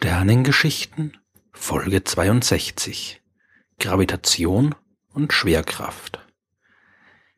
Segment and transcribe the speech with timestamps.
[0.00, 1.16] Sternengeschichten
[1.50, 3.20] Folge 62
[3.80, 4.76] Gravitation
[5.12, 6.24] und Schwerkraft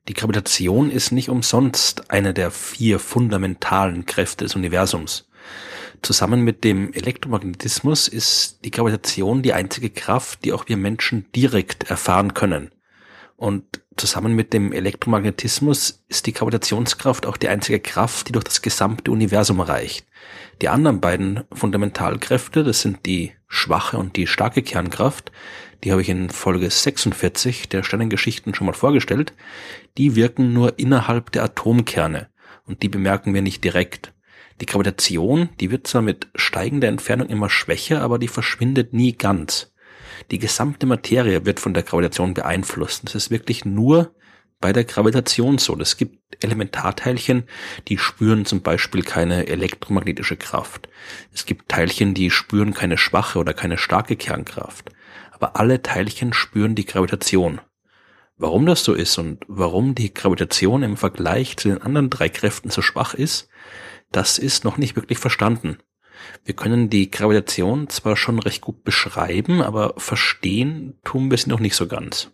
[0.09, 5.31] Die Gravitation ist nicht umsonst eine der vier fundamentalen Kräfte des Universums.
[6.03, 11.89] Zusammen mit dem Elektromagnetismus ist die Gravitation die einzige Kraft, die auch wir Menschen direkt
[11.89, 12.73] erfahren können.
[13.37, 18.63] Und zusammen mit dem Elektromagnetismus ist die Gravitationskraft auch die einzige Kraft, die durch das
[18.63, 20.07] gesamte Universum reicht.
[20.63, 25.33] Die anderen beiden Fundamentalkräfte, das sind die schwache und die starke Kernkraft,
[25.83, 29.33] die habe ich in Folge 46 der Sternengeschichten schon mal vorgestellt,
[29.97, 32.29] die wirken nur innerhalb der Atomkerne
[32.67, 34.13] und die bemerken wir nicht direkt.
[34.61, 39.73] Die Gravitation, die wird zwar mit steigender Entfernung immer schwächer, aber die verschwindet nie ganz.
[40.31, 43.05] Die gesamte Materie wird von der Gravitation beeinflusst.
[43.05, 44.15] Das ist wirklich nur
[44.61, 45.79] bei der Gravitation so.
[45.79, 47.45] Es gibt Elementarteilchen,
[47.89, 50.89] die spüren zum Beispiel keine elektromagnetische Kraft.
[51.33, 54.91] Es gibt Teilchen, die spüren keine schwache oder keine starke Kernkraft.
[55.33, 57.61] Aber alle Teilchen spüren die Gravitation.
[58.37, 62.71] Warum das so ist und warum die Gravitation im Vergleich zu den anderen drei Kräften
[62.71, 63.49] so schwach ist,
[64.13, 65.79] das ist noch nicht wirklich verstanden.
[66.45, 71.61] Wir können die Gravitation zwar schon recht gut beschreiben, aber verstehen tun wir sie noch
[71.61, 72.31] nicht so ganz.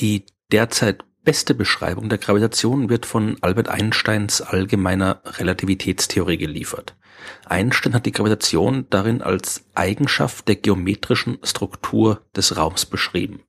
[0.00, 6.96] Die derzeit beste Beschreibung der Gravitation wird von Albert Einsteins allgemeiner Relativitätstheorie geliefert.
[7.44, 13.42] Einstein hat die Gravitation darin als Eigenschaft der geometrischen Struktur des Raums beschrieben.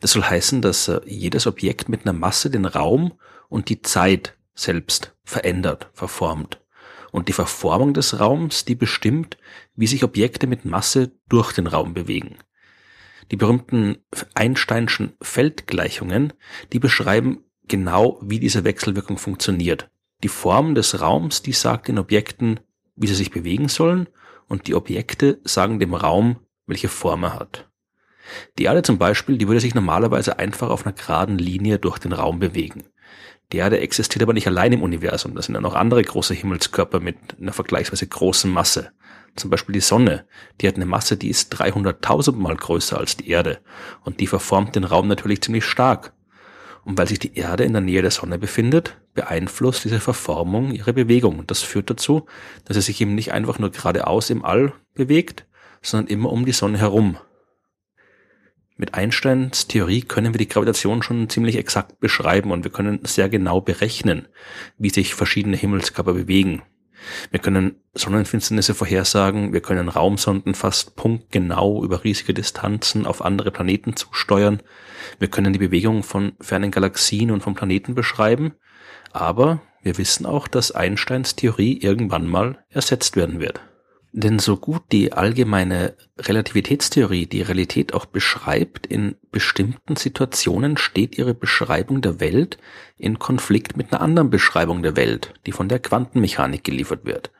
[0.00, 3.12] Das soll heißen, dass jedes Objekt mit einer Masse den Raum
[3.48, 6.61] und die Zeit selbst verändert, verformt
[7.12, 9.36] und die Verformung des Raums, die bestimmt,
[9.76, 12.38] wie sich Objekte mit Masse durch den Raum bewegen.
[13.30, 13.98] Die berühmten
[14.34, 16.32] Einsteinschen Feldgleichungen,
[16.72, 19.90] die beschreiben genau, wie diese Wechselwirkung funktioniert.
[20.24, 22.60] Die Form des Raums, die sagt den Objekten,
[22.96, 24.08] wie sie sich bewegen sollen,
[24.48, 27.70] und die Objekte sagen dem Raum, welche Form er hat.
[28.58, 32.12] Die Erde zum Beispiel, die würde sich normalerweise einfach auf einer geraden Linie durch den
[32.12, 32.84] Raum bewegen.
[33.52, 35.34] Die Erde existiert aber nicht allein im Universum.
[35.34, 38.92] Das sind ja noch andere große Himmelskörper mit einer vergleichsweise großen Masse.
[39.36, 40.26] Zum Beispiel die Sonne.
[40.60, 43.60] Die hat eine Masse, die ist 300.000 mal größer als die Erde.
[44.04, 46.14] Und die verformt den Raum natürlich ziemlich stark.
[46.84, 50.94] Und weil sich die Erde in der Nähe der Sonne befindet, beeinflusst diese Verformung ihre
[50.94, 51.38] Bewegung.
[51.38, 52.26] Und das führt dazu,
[52.64, 55.46] dass sie sich eben nicht einfach nur geradeaus im All bewegt,
[55.82, 57.18] sondern immer um die Sonne herum.
[58.76, 63.28] Mit Einsteins Theorie können wir die Gravitation schon ziemlich exakt beschreiben und wir können sehr
[63.28, 64.28] genau berechnen,
[64.78, 66.62] wie sich verschiedene Himmelskörper bewegen.
[67.30, 73.96] Wir können Sonnenfinsternisse vorhersagen, wir können Raumsonden fast punktgenau über riesige Distanzen auf andere Planeten
[73.96, 74.62] zusteuern,
[75.18, 78.52] wir können die Bewegung von fernen Galaxien und von Planeten beschreiben,
[79.12, 83.60] aber wir wissen auch, dass Einsteins Theorie irgendwann mal ersetzt werden wird.
[84.14, 91.32] Denn so gut die allgemeine Relativitätstheorie die Realität auch beschreibt, in bestimmten Situationen steht ihre
[91.32, 92.58] Beschreibung der Welt
[92.98, 97.30] in Konflikt mit einer anderen Beschreibung der Welt, die von der Quantenmechanik geliefert wird.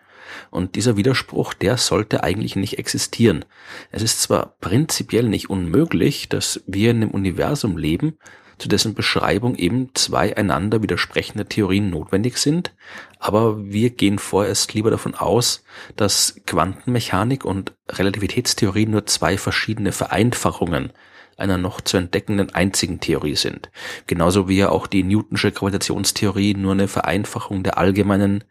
[0.51, 3.45] Und dieser Widerspruch, der sollte eigentlich nicht existieren.
[3.91, 8.17] Es ist zwar prinzipiell nicht unmöglich, dass wir in einem Universum leben,
[8.59, 12.75] zu dessen Beschreibung eben zwei einander widersprechende Theorien notwendig sind,
[13.19, 15.65] aber wir gehen vorerst lieber davon aus,
[15.97, 20.93] dass Quantenmechanik und Relativitätstheorie nur zwei verschiedene Vereinfachungen
[21.37, 23.71] einer noch zu entdeckenden einzigen Theorie sind.
[24.07, 28.45] Genauso wie ja auch die Newtonsche Gravitationstheorie nur eine Vereinfachung der allgemeinen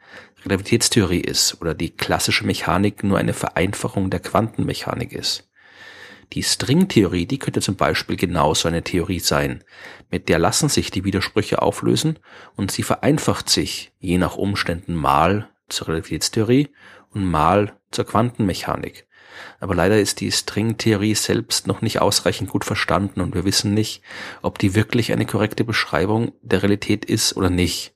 [0.46, 5.51] Relativitätstheorie ist oder die klassische Mechanik nur eine Vereinfachung der Quantenmechanik ist.
[6.34, 9.64] Die Stringtheorie, die könnte zum Beispiel genauso eine Theorie sein.
[10.10, 12.20] Mit der lassen sich die Widersprüche auflösen
[12.56, 16.70] und sie vereinfacht sich je nach Umständen mal zur Relativitätstheorie
[17.10, 19.08] und mal zur Quantenmechanik.
[19.60, 24.02] Aber leider ist die Stringtheorie selbst noch nicht ausreichend gut verstanden und wir wissen nicht,
[24.42, 27.94] ob die wirklich eine korrekte Beschreibung der Realität ist oder nicht.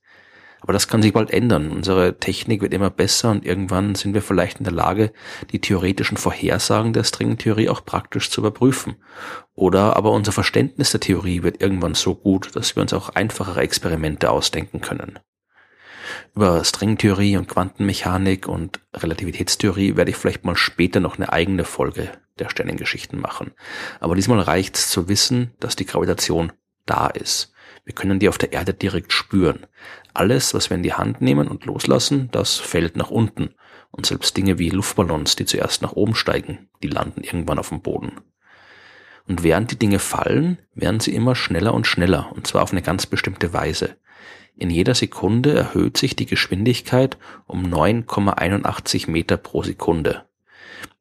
[0.66, 1.70] Aber das kann sich bald ändern.
[1.70, 5.14] Unsere Technik wird immer besser und irgendwann sind wir vielleicht in der Lage,
[5.52, 8.96] die theoretischen Vorhersagen der Stringtheorie auch praktisch zu überprüfen.
[9.54, 13.62] Oder aber unser Verständnis der Theorie wird irgendwann so gut, dass wir uns auch einfachere
[13.62, 15.20] Experimente ausdenken können.
[16.34, 22.10] Über Stringtheorie und Quantenmechanik und Relativitätstheorie werde ich vielleicht mal später noch eine eigene Folge
[22.40, 23.52] der Sternengeschichten machen.
[24.00, 26.54] Aber diesmal reicht es zu wissen, dass die Gravitation
[26.88, 27.52] da ist.
[27.86, 29.68] Wir können die auf der Erde direkt spüren.
[30.16, 33.54] Alles, was wir in die Hand nehmen und loslassen, das fällt nach unten.
[33.92, 37.82] Und selbst Dinge wie Luftballons, die zuerst nach oben steigen, die landen irgendwann auf dem
[37.82, 38.14] Boden.
[39.28, 42.82] Und während die Dinge fallen, werden sie immer schneller und schneller, und zwar auf eine
[42.82, 43.98] ganz bestimmte Weise.
[44.56, 50.26] In jeder Sekunde erhöht sich die Geschwindigkeit um 9,81 Meter pro Sekunde.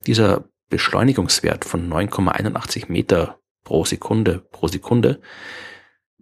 [0.07, 5.21] Dieser Beschleunigungswert von 9,81 Meter pro Sekunde pro Sekunde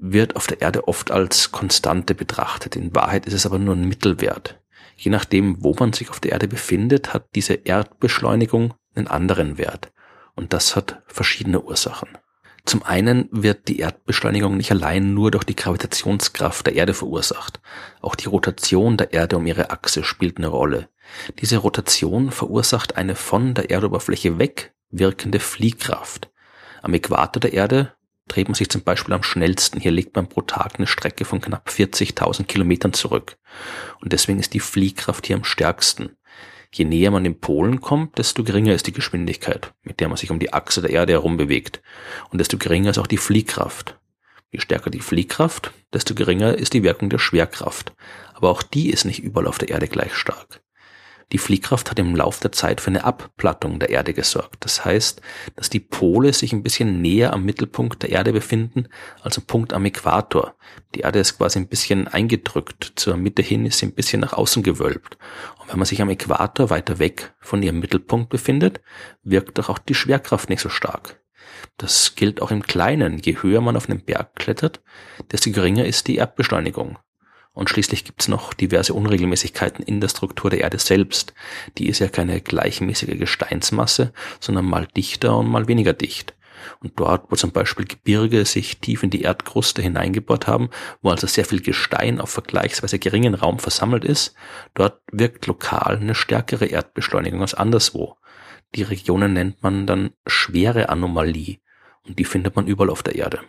[0.03, 2.75] wird auf der Erde oft als Konstante betrachtet.
[2.75, 4.61] In Wahrheit ist es aber nur ein Mittelwert.
[4.97, 9.93] Je nachdem, wo man sich auf der Erde befindet, hat diese Erdbeschleunigung einen anderen Wert.
[10.35, 12.09] Und das hat verschiedene Ursachen.
[12.65, 17.61] Zum einen wird die Erdbeschleunigung nicht allein nur durch die Gravitationskraft der Erde verursacht.
[18.01, 20.89] Auch die Rotation der Erde um ihre Achse spielt eine Rolle.
[21.41, 26.31] Diese Rotation verursacht eine von der Erdoberfläche weg wirkende Fliehkraft.
[26.83, 27.95] Am Äquator der Erde
[28.33, 29.79] dreht man sich zum Beispiel am schnellsten.
[29.79, 33.37] Hier legt man pro Tag eine Strecke von knapp 40.000 Kilometern zurück.
[34.01, 36.17] Und deswegen ist die Fliehkraft hier am stärksten.
[36.73, 40.31] Je näher man den Polen kommt, desto geringer ist die Geschwindigkeit, mit der man sich
[40.31, 41.83] um die Achse der Erde herum bewegt.
[42.31, 43.99] Und desto geringer ist auch die Fliehkraft.
[44.51, 47.93] Je stärker die Fliehkraft, desto geringer ist die Wirkung der Schwerkraft.
[48.33, 50.63] Aber auch die ist nicht überall auf der Erde gleich stark.
[51.33, 54.65] Die Fliehkraft hat im Lauf der Zeit für eine Abplattung der Erde gesorgt.
[54.65, 55.23] Das heißt,
[55.57, 58.89] dass die Pole sich ein bisschen näher am Mittelpunkt der Erde befinden
[59.23, 60.55] als am Punkt am Äquator.
[60.95, 62.93] Die Erde ist quasi ein bisschen eingedrückt.
[62.97, 65.17] Zur Mitte hin ist sie ein bisschen nach außen gewölbt.
[65.59, 68.83] Und wenn man sich am Äquator weiter weg von ihrem Mittelpunkt befindet,
[69.23, 71.19] wirkt doch auch die Schwerkraft nicht so stark.
[71.79, 73.19] Das gilt auch im Kleinen.
[73.19, 74.83] Je höher man auf einen Berg klettert,
[75.31, 76.99] desto geringer ist die Erdbeschleunigung.
[77.55, 81.35] Und schließlich gibt's noch diverse Unregelmäßigkeiten in der Struktur der Erde selbst.
[81.77, 86.35] Die ist ja keine gleichmäßige Gesteinsmasse, sondern mal dichter und mal weniger dicht.
[86.81, 90.71] Und dort, wo zum Beispiel Gebirge sich tief in die Erdkruste hineingebohrt haben,
[91.03, 94.35] wo also sehr viel Gestein auf vergleichsweise geringen Raum versammelt ist,
[94.75, 98.17] dort wirkt lokal eine stärkere Erdbeschleunigung als anderswo.
[98.75, 101.59] Die Regionen nennt man dann schwere Anomalie
[102.07, 103.41] und die findet man überall auf der Erde.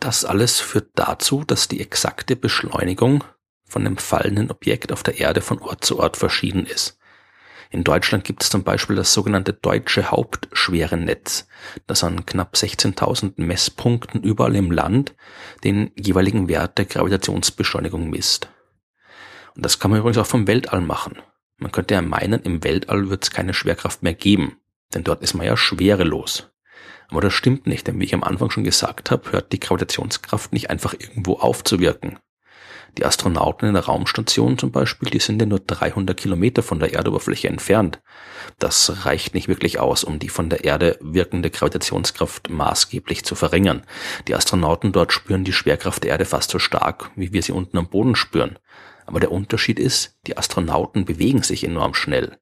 [0.00, 3.22] Das alles führt dazu, dass die exakte Beschleunigung
[3.72, 6.98] von dem fallenden Objekt auf der Erde von Ort zu Ort verschieden ist.
[7.70, 11.48] In Deutschland gibt es zum Beispiel das sogenannte Deutsche Hauptschwerennetz,
[11.86, 15.14] das an knapp 16.000 Messpunkten überall im Land
[15.64, 18.50] den jeweiligen Wert der Gravitationsbeschleunigung misst.
[19.56, 21.16] Und das kann man übrigens auch vom Weltall machen.
[21.56, 24.58] Man könnte ja meinen, im Weltall wird es keine Schwerkraft mehr geben,
[24.92, 26.50] denn dort ist man ja schwerelos.
[27.08, 30.52] Aber das stimmt nicht, denn wie ich am Anfang schon gesagt habe, hört die Gravitationskraft
[30.52, 32.18] nicht einfach irgendwo aufzuwirken.
[32.98, 36.92] Die Astronauten in der Raumstation zum Beispiel, die sind ja nur 300 Kilometer von der
[36.92, 38.02] Erdoberfläche entfernt.
[38.58, 43.86] Das reicht nicht wirklich aus, um die von der Erde wirkende Gravitationskraft maßgeblich zu verringern.
[44.28, 47.78] Die Astronauten dort spüren die Schwerkraft der Erde fast so stark, wie wir sie unten
[47.78, 48.58] am Boden spüren.
[49.06, 52.38] Aber der Unterschied ist, die Astronauten bewegen sich enorm schnell.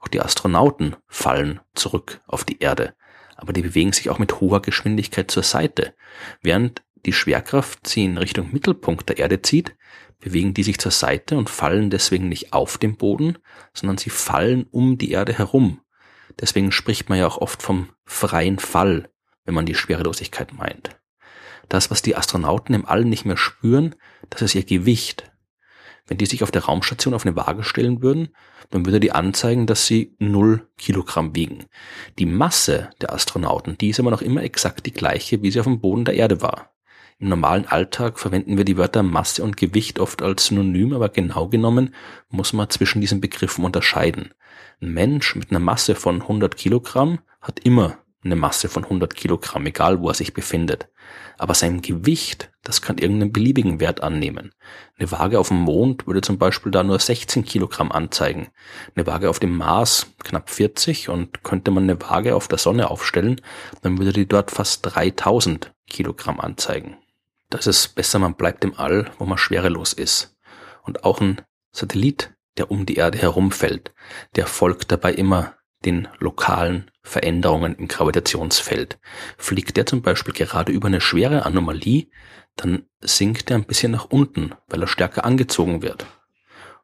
[0.00, 2.94] Auch die Astronauten fallen zurück auf die Erde.
[3.36, 5.94] Aber die bewegen sich auch mit hoher Geschwindigkeit zur Seite.
[6.42, 9.76] Während die Schwerkraft sie in Richtung Mittelpunkt der Erde zieht,
[10.20, 13.38] bewegen die sich zur Seite und fallen deswegen nicht auf dem Boden,
[13.74, 15.80] sondern sie fallen um die Erde herum.
[16.40, 19.10] Deswegen spricht man ja auch oft vom freien Fall,
[19.44, 20.98] wenn man die Schwerelosigkeit meint.
[21.68, 23.94] Das, was die Astronauten im All nicht mehr spüren,
[24.30, 25.30] das ist ihr Gewicht.
[26.06, 28.28] Wenn die sich auf der Raumstation auf eine Waage stellen würden,
[28.70, 31.64] dann würde die anzeigen, dass sie null Kilogramm wiegen.
[32.18, 35.66] Die Masse der Astronauten, die ist aber noch immer exakt die gleiche, wie sie auf
[35.66, 36.73] dem Boden der Erde war.
[37.18, 41.48] Im normalen Alltag verwenden wir die Wörter Masse und Gewicht oft als Synonym, aber genau
[41.48, 41.94] genommen
[42.28, 44.34] muss man zwischen diesen Begriffen unterscheiden.
[44.80, 49.66] Ein Mensch mit einer Masse von 100 Kilogramm hat immer eine Masse von 100 Kilogramm,
[49.66, 50.88] egal wo er sich befindet.
[51.36, 54.52] Aber sein Gewicht, das kann irgendeinen beliebigen Wert annehmen.
[54.98, 58.48] Eine Waage auf dem Mond würde zum Beispiel da nur 16 Kilogramm anzeigen.
[58.94, 62.90] Eine Waage auf dem Mars knapp 40 und könnte man eine Waage auf der Sonne
[62.90, 63.40] aufstellen,
[63.82, 66.96] dann würde die dort fast 3000 Kilogramm anzeigen.
[67.50, 70.36] Da ist es besser, man bleibt im All, wo man schwerelos ist.
[70.82, 71.40] Und auch ein
[71.72, 73.94] Satellit, der um die Erde herumfällt,
[74.36, 78.98] der folgt dabei immer den lokalen Veränderungen im Gravitationsfeld.
[79.36, 82.08] Fliegt der zum Beispiel gerade über eine schwere Anomalie,
[82.56, 86.06] dann sinkt er ein bisschen nach unten, weil er stärker angezogen wird.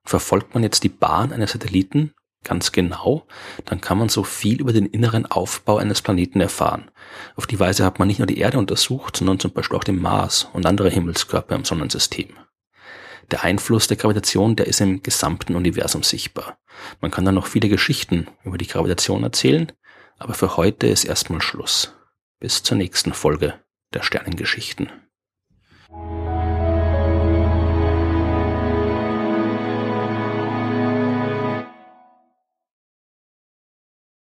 [0.05, 2.15] verfolgt man jetzt die Bahn eines Satelliten
[2.45, 3.27] ganz genau,
[3.65, 6.91] dann kann man so viel über den inneren Aufbau eines Planeten erfahren.
[7.37, 10.01] Auf die Weise hat man nicht nur die Erde untersucht, sondern zum Beispiel auch den
[10.01, 12.29] Mars und andere Himmelskörper im Sonnensystem.
[13.31, 16.59] Der Einfluss der Gravitation, der ist im gesamten Universum sichtbar.
[17.01, 19.71] Man kann dann noch viele Geschichten über die Gravitation erzählen,
[20.19, 21.95] aber für heute ist erstmal Schluss.
[22.41, 23.55] Bis zur nächsten Folge
[23.95, 24.91] der Sternengeschichten.